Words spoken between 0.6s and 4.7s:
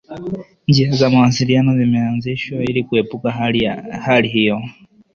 Njia za mawasiliano zimeanzishwa ili kuepuka hali hiyo.